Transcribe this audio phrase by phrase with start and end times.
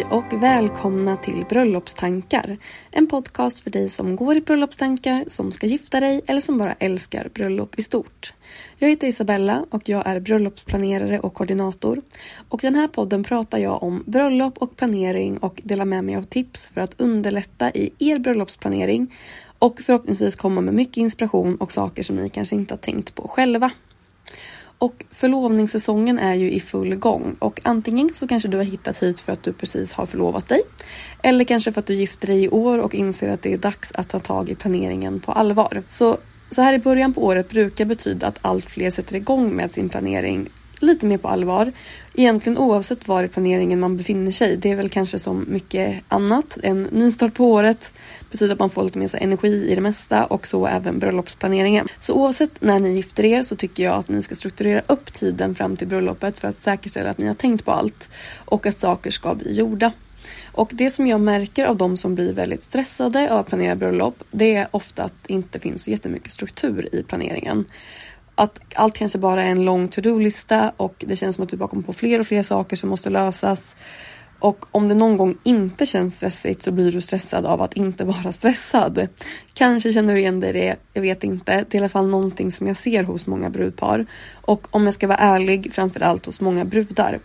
[0.00, 2.58] Hej och välkomna till Bröllopstankar.
[2.90, 6.72] En podcast för dig som går i bröllopstankar, som ska gifta dig eller som bara
[6.72, 8.32] älskar bröllop i stort.
[8.78, 12.02] Jag heter Isabella och jag är bröllopsplanerare och koordinator.
[12.48, 16.22] Och den här podden pratar jag om bröllop och planering och delar med mig av
[16.22, 19.14] tips för att underlätta i er bröllopsplanering
[19.58, 23.28] och förhoppningsvis komma med mycket inspiration och saker som ni kanske inte har tänkt på
[23.28, 23.70] själva.
[24.80, 29.20] Och förlovningssäsongen är ju i full gång och antingen så kanske du har hittat hit
[29.20, 30.62] för att du precis har förlovat dig.
[31.22, 33.92] Eller kanske för att du gifter dig i år och inser att det är dags
[33.94, 35.82] att ta tag i planeringen på allvar.
[35.88, 36.18] Så,
[36.50, 39.88] så här i början på året brukar betyda att allt fler sätter igång med sin
[39.88, 40.48] planering
[40.82, 41.72] lite mer på allvar.
[42.14, 44.56] Egentligen oavsett var i planeringen man befinner sig.
[44.56, 46.58] Det är väl kanske som mycket annat.
[46.62, 47.92] En nystart på året
[48.30, 51.88] betyder att man får lite mer energi i det mesta och så även bröllopsplaneringen.
[52.00, 55.54] Så oavsett när ni gifter er så tycker jag att ni ska strukturera upp tiden
[55.54, 58.08] fram till bröllopet för att säkerställa att ni har tänkt på allt
[58.44, 59.92] och att saker ska bli gjorda.
[60.52, 64.22] Och det som jag märker av de som blir väldigt stressade av att planera bröllop,
[64.30, 67.64] det är ofta att det inte finns så jättemycket struktur i planeringen
[68.40, 71.68] att allt kanske bara är en lång to-do-lista och det känns som att du bara
[71.68, 73.76] kommer på fler och fler saker som måste lösas.
[74.38, 78.04] Och om det någon gång inte känns stressigt så blir du stressad av att inte
[78.04, 79.08] vara stressad.
[79.54, 81.52] Kanske känner du igen dig i det, jag vet inte.
[81.52, 84.06] Det är i alla fall någonting som jag ser hos många brudpar.
[84.32, 87.20] Och om jag ska vara ärlig, framförallt hos många brudar.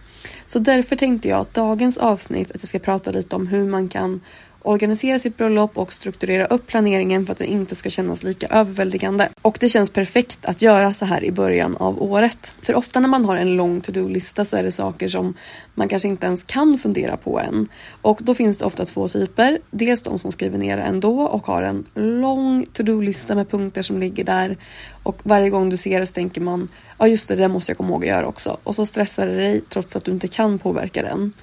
[0.45, 3.89] Så därför tänkte jag att dagens avsnitt att jag ska prata lite om hur man
[3.89, 4.21] kan
[4.67, 9.29] organisera sitt bröllop och strukturera upp planeringen för att det inte ska kännas lika överväldigande.
[9.41, 12.55] Och det känns perfekt att göra så här i början av året.
[12.61, 15.33] För ofta när man har en lång to-do-lista så är det saker som
[15.73, 17.67] man kanske inte ens kan fundera på än.
[18.01, 19.59] Och då finns det ofta två typer.
[19.71, 24.23] Dels de som skriver ner ändå och har en lång to-do-lista med punkter som ligger
[24.23, 24.57] där
[25.03, 27.77] och varje gång du ser det så tänker man ja just det, det måste jag
[27.77, 28.57] komma ihåg att göra också.
[28.63, 31.33] Och så stressar det dig trots att du inte kan påverka den.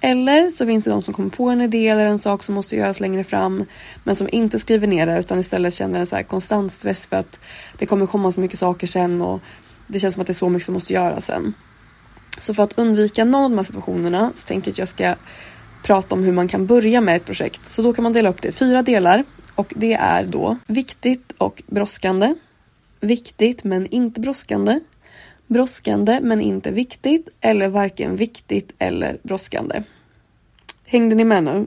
[0.00, 2.76] Eller så finns det de som kommer på en idé eller en sak som måste
[2.76, 3.64] göras längre fram
[4.04, 7.40] men som inte skriver ner det utan istället känner en så konstant stress för att
[7.78, 9.40] det kommer komma så mycket saker sen och
[9.86, 11.54] det känns som att det är så mycket som måste göras sen.
[12.38, 15.14] Så för att undvika någon av de här situationerna så tänker jag att jag ska
[15.82, 17.66] prata om hur man kan börja med ett projekt.
[17.66, 21.32] Så då kan man dela upp det i fyra delar och det är då viktigt
[21.38, 22.34] och brådskande.
[23.00, 24.80] Viktigt men inte brådskande
[25.48, 29.82] brådskande men inte viktigt eller varken viktigt eller brådskande.
[30.84, 31.66] Hängde ni med nu?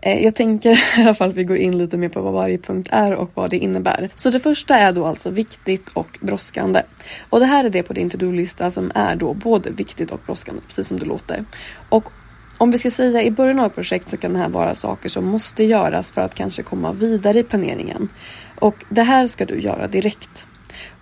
[0.00, 2.58] Eh, jag tänker i alla fall att vi går in lite mer på vad varje
[2.58, 4.10] punkt är och vad det innebär.
[4.14, 6.82] Så det första är då alltså viktigt och brådskande.
[7.30, 10.62] Och det här är det på din to-do-lista som är då både viktigt och brådskande,
[10.66, 11.44] precis som det låter.
[11.88, 12.04] Och
[12.58, 15.08] om vi ska säga i början av ett projekt så kan det här vara saker
[15.08, 18.08] som måste göras för att kanske komma vidare i planeringen.
[18.60, 20.46] Och det här ska du göra direkt.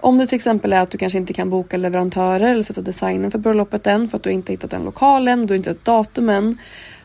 [0.02, 3.30] Om det till exempel är att du kanske inte kan boka leverantörer eller sätta designen
[3.30, 6.28] för bröllopet än för att du inte hittat den lokalen, du har inte hittat datum
[6.28, 6.58] än.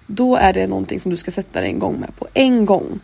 [0.07, 2.99] Då är det någonting som du ska sätta dig igång med på en gång.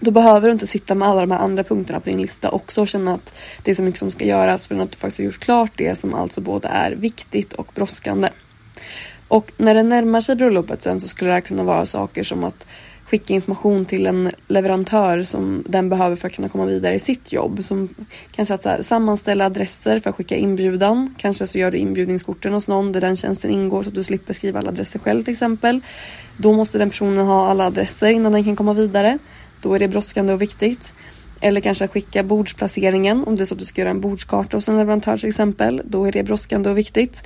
[0.00, 2.80] Då behöver du inte sitta med alla de här andra punkterna på din lista också
[2.80, 5.24] och känna att det är så mycket som ska göras för att du faktiskt har
[5.24, 8.28] gjort klart det som alltså både är viktigt och brådskande.
[9.28, 12.44] Och när det närmar sig bröllopet sen så skulle det här kunna vara saker som
[12.44, 12.66] att
[13.14, 17.32] skicka information till en leverantör som den behöver för att kunna komma vidare i sitt
[17.32, 17.64] jobb.
[17.64, 17.88] Som
[18.32, 21.14] kanske att så här, sammanställa adresser för att skicka inbjudan.
[21.18, 24.32] Kanske så gör du inbjudningskorten hos någon där den tjänsten ingår så att du slipper
[24.32, 25.80] skriva alla adresser själv till exempel.
[26.36, 29.18] Då måste den personen ha alla adresser innan den kan komma vidare.
[29.62, 30.92] Då är det brådskande och viktigt.
[31.40, 34.68] Eller kanske skicka bordsplaceringen om det är så att du ska göra en bordskarta hos
[34.68, 35.82] en leverantör till exempel.
[35.84, 37.22] Då är det brådskande och viktigt.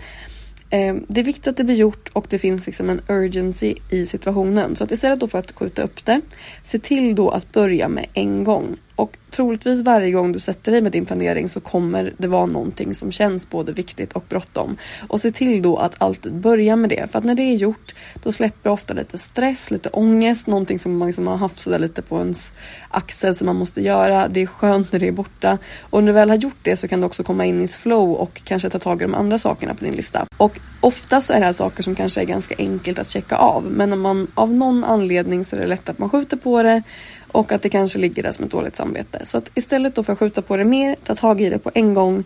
[0.70, 4.06] Ehm, det är viktigt att det blir gjort och det finns liksom en urgency i
[4.06, 4.76] situationen.
[4.76, 6.20] Så att istället då för att skjuta upp det,
[6.64, 8.76] se till då att börja med en gång.
[8.98, 12.94] Och troligtvis varje gång du sätter dig med din planering så kommer det vara någonting
[12.94, 14.76] som känns både viktigt och bråttom.
[15.08, 17.10] Och se till då att alltid börja med det.
[17.10, 20.98] För att när det är gjort, då släpper ofta lite stress, lite ångest, någonting som
[20.98, 22.52] man liksom har haft sådär lite på ens
[22.88, 24.28] axel som man måste göra.
[24.28, 25.58] Det är skönt när det är borta.
[25.80, 27.74] Och när du väl har gjort det så kan du också komma in i ett
[27.74, 30.26] flow och kanske ta tag i de andra sakerna på din lista.
[30.36, 33.64] Och ofta så är det här saker som kanske är ganska enkelt att checka av.
[33.64, 36.82] Men om man av någon anledning så är det lätt att man skjuter på det
[37.32, 39.26] och att det kanske ligger där som ett dåligt samvete.
[39.26, 41.70] Så att istället då för att skjuta på det mer, ta tag i det på
[41.74, 42.24] en gång.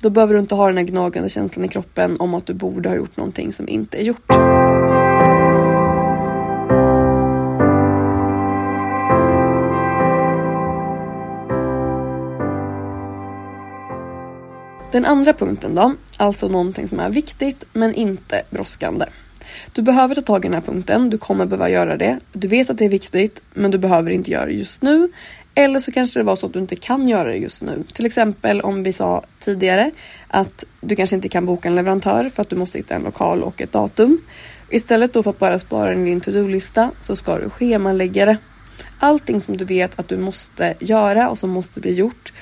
[0.00, 2.88] Då behöver du inte ha den här gnagande känslan i kroppen om att du borde
[2.88, 4.32] ha gjort någonting som inte är gjort.
[14.92, 19.06] Den andra punkten då, alltså någonting som är viktigt men inte brådskande.
[19.72, 22.18] Du behöver ta tag i den här punkten, du kommer behöva göra det.
[22.32, 25.12] Du vet att det är viktigt, men du behöver inte göra det just nu.
[25.54, 27.84] Eller så kanske det var så att du inte kan göra det just nu.
[27.94, 29.90] Till exempel om vi sa tidigare
[30.28, 33.42] att du kanske inte kan boka en leverantör för att du måste hitta en lokal
[33.42, 34.20] och ett datum.
[34.70, 38.36] Istället då för att bara spara den i din to-do-lista så ska du schemalägga det.
[38.98, 42.32] Allting som du vet att du måste göra och som måste bli gjort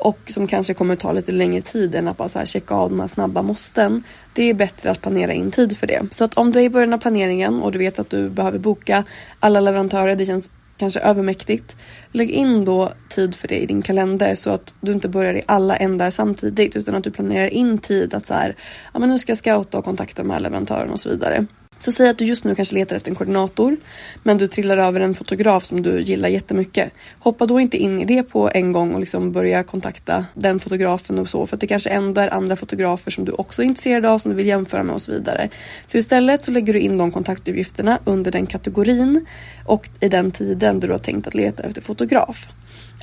[0.00, 2.90] och som kanske kommer ta lite längre tid än att bara så här checka av
[2.90, 4.02] de här snabba måsten.
[4.34, 6.06] Det är bättre att planera in tid för det.
[6.10, 8.58] Så att om du är i början av planeringen och du vet att du behöver
[8.58, 9.04] boka
[9.40, 11.76] alla leverantörer, det känns kanske övermäktigt.
[12.12, 15.42] Lägg in då tid för det i din kalender så att du inte börjar i
[15.46, 18.56] alla ändar samtidigt utan att du planerar in tid att så här,
[18.92, 21.46] ja men nu ska jag scouta och kontakta de här leverantörerna och så vidare.
[21.80, 23.76] Så säg att du just nu kanske letar efter en koordinator
[24.22, 26.92] men du trillar över en fotograf som du gillar jättemycket.
[27.18, 31.18] Hoppa då inte in i det på en gång och liksom börja kontakta den fotografen
[31.18, 34.06] och så för att det kanske ändå är andra fotografer som du också är intresserad
[34.06, 35.48] av som du vill jämföra med och så vidare.
[35.86, 39.26] Så istället så lägger du in de kontaktuppgifterna under den kategorin
[39.66, 42.48] och i den tiden du har tänkt att leta efter fotograf.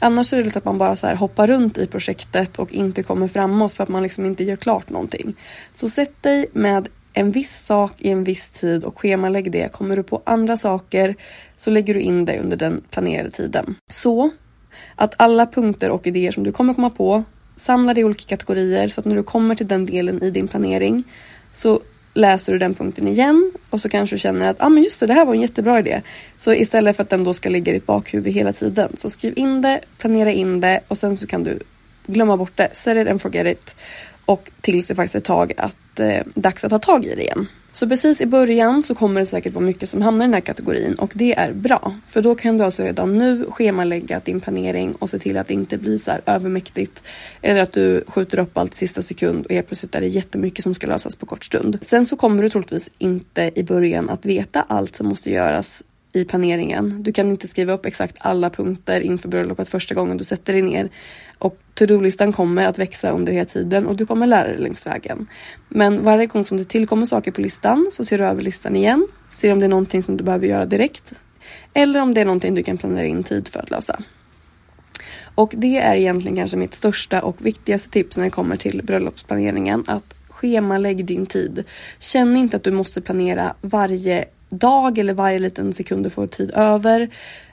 [0.01, 3.03] Annars är det lite att man bara så här hoppar runt i projektet och inte
[3.03, 5.35] kommer framåt för att man liksom inte gör klart någonting.
[5.73, 9.71] Så sätt dig med en viss sak i en viss tid och schemalägg det.
[9.71, 11.15] Kommer du på andra saker
[11.57, 13.75] så lägger du in det under den planerade tiden.
[13.89, 14.29] Så
[14.95, 17.23] att alla punkter och idéer som du kommer komma på
[17.55, 21.03] samlar i olika kategorier så att när du kommer till den delen i din planering
[21.53, 21.79] så
[22.13, 25.05] läser du den punkten igen och så kanske du känner att ah, men just det,
[25.05, 26.01] det här var en jättebra idé.
[26.37, 29.33] Så istället för att den då ska ligga i ditt bakhuvud hela tiden så skriv
[29.35, 31.59] in det, planera in det och sen så kan du
[32.07, 33.75] glömma bort det, set it and forget it
[34.27, 37.47] och tills det faktiskt är tag att, eh, dags att ta tag i det igen.
[37.71, 40.41] Så precis i början så kommer det säkert vara mycket som hamnar i den här
[40.41, 41.95] kategorin och det är bra.
[42.09, 45.53] För då kan du alltså redan nu schemalägga din planering och se till att det
[45.53, 47.03] inte blir så här övermäktigt
[47.41, 50.63] eller att du skjuter upp allt i sista sekund och helt plötsligt är det jättemycket
[50.63, 51.77] som ska lösas på kort stund.
[51.81, 55.83] Sen så kommer du troligtvis inte i början att veta allt som måste göras
[56.17, 57.03] i planeringen.
[57.03, 60.61] Du kan inte skriva upp exakt alla punkter inför bröllopet första gången du sätter dig
[60.61, 60.89] ner.
[61.37, 65.27] Och to-do-listan kommer att växa under hela tiden och du kommer lära dig längs vägen.
[65.69, 69.07] Men varje gång som det tillkommer saker på listan så ser du över listan igen.
[69.29, 71.13] Ser om det är någonting som du behöver göra direkt.
[71.73, 73.99] Eller om det är någonting du kan planera in tid för att lösa.
[75.35, 79.83] Och det är egentligen kanske mitt största och viktigaste tips när det kommer till bröllopsplaneringen.
[79.87, 81.63] Att schemalägg din tid.
[81.99, 86.51] Känn inte att du måste planera varje dag eller varje liten sekund du får tid
[86.51, 87.09] över.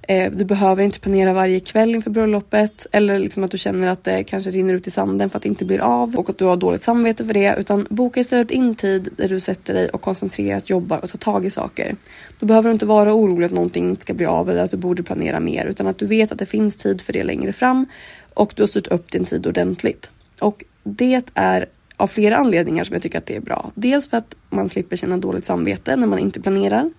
[0.09, 4.05] Eh, du behöver inte planera varje kväll inför bröllopet eller liksom att du känner att
[4.05, 6.45] det kanske rinner ut i sanden för att det inte blir av och att du
[6.45, 7.57] har dåligt samvete för det.
[7.59, 11.45] Utan boka istället in tid där du sätter dig och koncentrerat jobbar och tar tag
[11.45, 11.97] i saker.
[12.41, 14.77] Då behöver du inte vara orolig att någonting inte ska bli av eller att du
[14.77, 17.87] borde planera mer utan att du vet att det finns tid för det längre fram
[18.35, 20.11] och du har styrt upp din tid ordentligt.
[20.41, 23.71] Och det är av flera anledningar som jag tycker att det är bra.
[23.75, 26.91] Dels för att man slipper känna dåligt samvete när man inte planerar.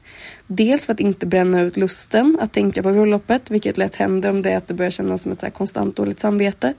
[0.47, 4.41] Dels för att inte bränna ut lusten att tänka på bröllopet, vilket lätt händer om
[4.41, 6.73] det är att det börjar kännas som ett så konstant dåligt samvete.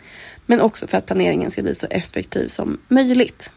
[0.46, 3.50] Men också för att planeringen ska bli så effektiv som möjligt.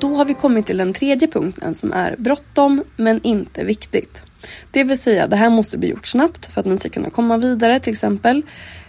[0.00, 4.22] Då har vi kommit till den tredje punkten som är bråttom men inte viktigt.
[4.70, 7.36] Det vill säga, det här måste bli gjort snabbt för att ni ska kunna komma
[7.36, 8.42] vidare till exempel.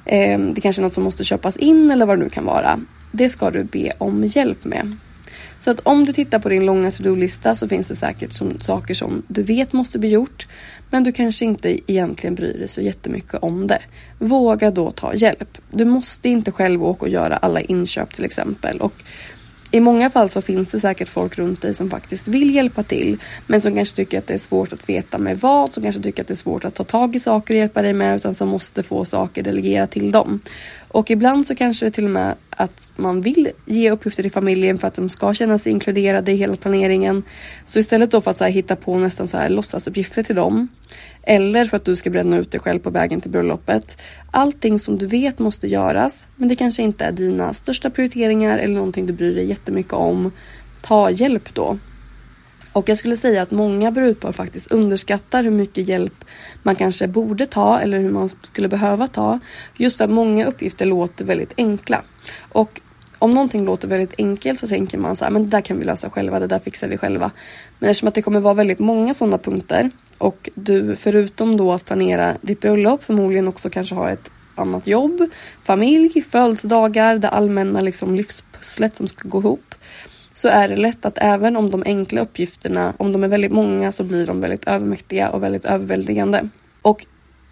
[0.05, 2.79] Eh, det kanske är något som måste köpas in eller vad det nu kan vara.
[3.11, 4.97] det ska du be om hjälp med.
[5.59, 8.93] Så att om du tittar på din långa to-do-lista så finns det säkert som, saker
[8.93, 10.47] som du vet måste bli gjort.
[10.89, 13.81] Men du kanske inte egentligen bryr dig så jättemycket om det.
[14.19, 15.57] Våga då ta hjälp.
[15.71, 18.81] Du måste inte själv åka och göra alla inköp till exempel.
[18.81, 18.93] Och
[19.71, 23.17] i många fall så finns det säkert folk runt dig som faktiskt vill hjälpa till
[23.47, 26.21] men som kanske tycker att det är svårt att veta med vad, som kanske tycker
[26.21, 28.49] att det är svårt att ta tag i saker och hjälpa dig med utan som
[28.49, 30.39] måste få saker delegerat till dem.
[30.87, 34.77] Och ibland så kanske det till och med att man vill ge uppgifter till familjen
[34.77, 37.23] för att de ska känna sig inkluderade i hela planeringen.
[37.65, 40.67] Så istället då för att så här, hitta på nästan så här låtsasuppgifter till dem
[41.23, 44.01] eller för att du ska bränna ut dig själv på vägen till bröllopet.
[44.31, 48.75] Allting som du vet måste göras men det kanske inte är dina största prioriteringar eller
[48.75, 50.31] någonting du bryr dig jättemycket om.
[50.81, 51.77] Ta hjälp då.
[52.77, 56.25] Och jag skulle säga att många brudpar faktiskt underskattar hur mycket hjälp
[56.63, 59.39] man kanske borde ta eller hur man skulle behöva ta.
[59.77, 62.03] Just för att många uppgifter låter väldigt enkla.
[62.51, 62.81] Och
[63.19, 65.85] om någonting låter väldigt enkelt så tänker man så här, men det där kan vi
[65.85, 67.31] lösa själva, det där fixar vi själva.
[67.79, 71.85] Men eftersom att det kommer vara väldigt många sådana punkter och du förutom då att
[71.85, 75.29] planera ditt bröllop förmodligen också kanske har ett annat jobb,
[75.63, 79.75] familj, födelsedagar, det allmänna liksom livspusslet som ska gå ihop
[80.37, 83.91] så är det lätt att även om de enkla uppgifterna, om de är väldigt många
[83.91, 86.49] så blir de väldigt övermäktiga och väldigt överväldigande.
[86.81, 87.05] Och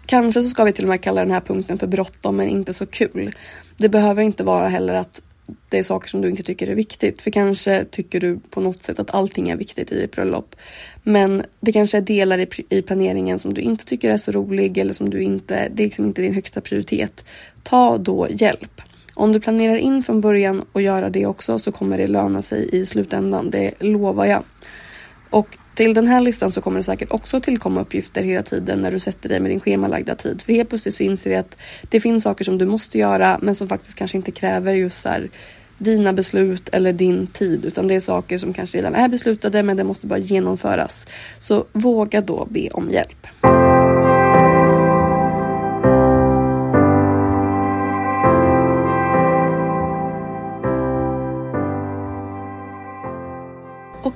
[0.06, 2.74] kanske så ska vi till och med kalla den här punkten för bråttom men inte
[2.74, 3.34] så kul.
[3.76, 5.22] Det behöver inte vara heller att
[5.68, 7.22] det är saker som du inte tycker är viktigt.
[7.22, 10.56] För kanske tycker du på något sätt att allting är viktigt i ett bröllop.
[11.02, 14.78] Men det kanske är delar i, i planeringen som du inte tycker är så rolig
[14.78, 17.24] eller som du inte, det är liksom inte din högsta prioritet.
[17.62, 18.80] Ta då hjälp.
[19.18, 22.68] Om du planerar in från början och göra det också så kommer det löna sig
[22.72, 24.44] i slutändan, det lovar jag.
[25.30, 28.90] Och till den här listan så kommer det säkert också tillkomma uppgifter hela tiden när
[28.90, 30.42] du sätter dig med din schemalagda tid.
[30.42, 31.58] För helt plötsligt så inser du att
[31.90, 35.08] det finns saker som du måste göra men som faktiskt kanske inte kräver just så
[35.08, 35.28] här,
[35.78, 39.76] dina beslut eller din tid utan det är saker som kanske redan är beslutade men
[39.76, 41.06] det måste bara genomföras.
[41.38, 43.26] Så våga då be om hjälp.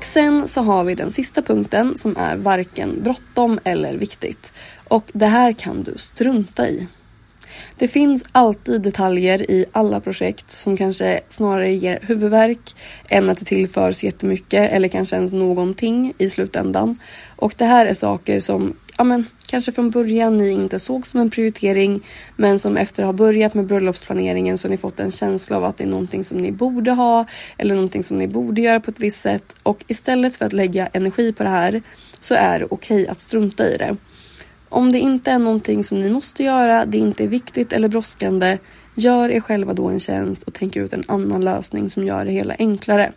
[0.01, 4.53] Och sen så har vi den sista punkten som är varken bråttom eller viktigt.
[4.89, 6.87] Och det här kan du strunta i.
[7.77, 12.77] Det finns alltid detaljer i alla projekt som kanske snarare ger huvudvärk
[13.09, 16.99] än att det tillförs jättemycket eller kanske ens någonting i slutändan.
[17.37, 21.21] Och det här är saker som ja, men, kanske från början ni inte såg som
[21.21, 25.11] en prioritering men som efter att ha börjat med bröllopsplaneringen så har ni fått en
[25.11, 27.27] känsla av att det är någonting som ni borde ha
[27.59, 30.87] eller någonting som ni borde göra på ett visst sätt och istället för att lägga
[30.87, 31.83] energi på det här
[32.21, 33.97] så är det okej okay att strunta i det.
[34.69, 38.59] Om det inte är någonting som ni måste göra, det inte är viktigt eller brådskande,
[38.95, 42.33] gör er själva då en tjänst och tänk ut en annan lösning som gör det
[42.33, 43.13] hela enklare.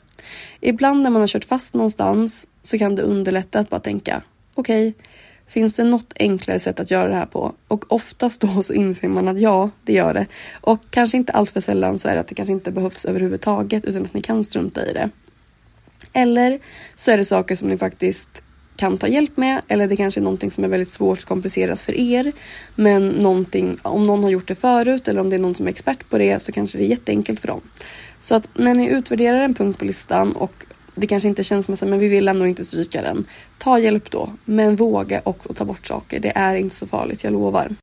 [0.61, 4.21] Ibland när man har kört fast någonstans så kan det underlätta att bara tänka
[4.55, 5.03] okej, okay,
[5.47, 7.53] Finns det något enklare sätt att göra det här på?
[7.67, 10.25] Och oftast då så inser man att ja, det gör det.
[10.61, 13.85] Och kanske inte allt för sällan så är det att det kanske inte behövs överhuvudtaget
[13.85, 15.09] utan att ni kan strunta i det.
[16.13, 16.59] Eller
[16.95, 18.43] så är det saker som ni faktiskt
[18.75, 21.81] kan ta hjälp med eller det kanske är någonting som är väldigt svårt och komplicerat
[21.81, 22.31] för er.
[22.75, 25.71] Men någonting, om någon har gjort det förut eller om det är någon som är
[25.71, 27.61] expert på det så kanske det är jätteenkelt för dem.
[28.19, 31.73] Så att när ni utvärderar en punkt på listan och det kanske inte känns som
[31.73, 33.25] att men vi vill ändå inte stryka den.
[33.57, 36.19] Ta hjälp då, men våga också ta bort saker.
[36.19, 37.75] Det är inte så farligt, jag lovar.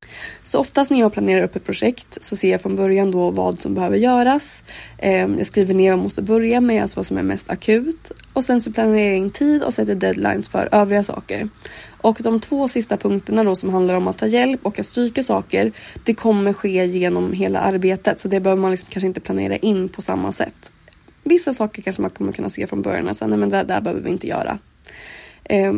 [0.42, 3.62] Så oftast när jag planerar upp ett projekt så ser jag från början då vad
[3.62, 4.62] som behöver göras.
[4.98, 8.12] Ehm, jag skriver ner vad jag måste börja med, alltså vad som är mest akut.
[8.32, 11.48] Och sen så planerar jag in tid och sätter deadlines för övriga saker.
[12.00, 15.22] Och de två sista punkterna då som handlar om att ta hjälp och att stryka
[15.22, 15.72] saker,
[16.04, 19.88] det kommer ske genom hela arbetet så det behöver man liksom kanske inte planera in
[19.88, 20.72] på samma sätt.
[21.30, 24.02] Vissa saker kanske man kommer kunna se från början att nej men det där behöver
[24.02, 24.58] vi inte göra.
[25.44, 25.74] Eh,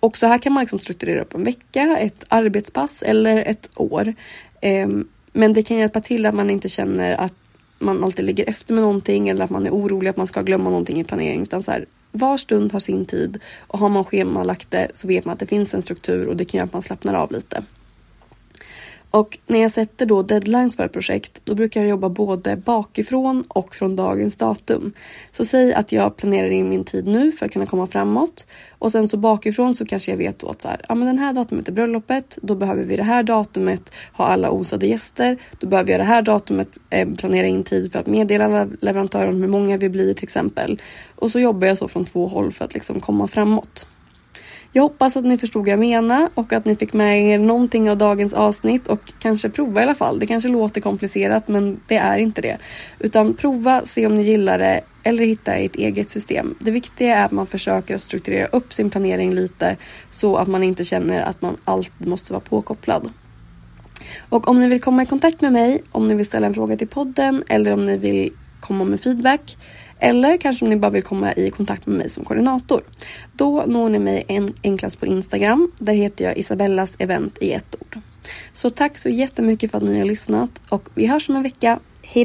[0.00, 4.14] och så här kan man liksom strukturera upp en vecka, ett arbetspass eller ett år.
[4.60, 4.88] Eh,
[5.32, 7.34] men det kan hjälpa till att man inte känner att
[7.78, 10.70] man alltid ligger efter med någonting eller att man är orolig att man ska glömma
[10.70, 11.42] någonting i planeringen.
[11.42, 15.24] Utan så här, var stund har sin tid och har man schemalagt det så vet
[15.24, 17.64] man att det finns en struktur och det kan göra att man slappnar av lite.
[19.10, 23.44] Och när jag sätter då deadlines för ett projekt, då brukar jag jobba både bakifrån
[23.48, 24.92] och från dagens datum.
[25.30, 28.92] Så säg att jag planerar in min tid nu för att kunna komma framåt och
[28.92, 31.32] sen så bakifrån så kanske jag vet då att så här, ja men den här
[31.32, 35.90] datumet är bröllopet, då behöver vi det här datumet ha alla osade gäster, då behöver
[35.90, 39.88] jag det här datumet eh, planera in tid för att meddela leverantören hur många vi
[39.88, 40.80] blir till exempel.
[41.16, 43.86] Och så jobbar jag så från två håll för att liksom komma framåt.
[44.72, 47.90] Jag hoppas att ni förstod vad jag menar och att ni fick med er någonting
[47.90, 50.18] av dagens avsnitt och kanske prova i alla fall.
[50.18, 52.58] Det kanske låter komplicerat men det är inte det.
[52.98, 56.54] Utan prova, se om ni gillar det eller hitta ert eget system.
[56.58, 59.76] Det viktiga är att man försöker strukturera upp sin planering lite
[60.10, 63.10] så att man inte känner att man alltid måste vara påkopplad.
[64.28, 66.76] Och om ni vill komma i kontakt med mig, om ni vill ställa en fråga
[66.76, 68.32] till podden eller om ni vill
[68.70, 69.56] komma med feedback
[69.98, 72.82] eller kanske om ni bara vill komma i kontakt med mig som koordinator.
[73.32, 75.72] Då når ni mig en, enklast på Instagram.
[75.78, 77.98] Där heter jag Isabellas event i ett ord.
[78.54, 81.78] Så tack så jättemycket för att ni har lyssnat och vi hörs om en vecka.
[82.02, 82.24] Hej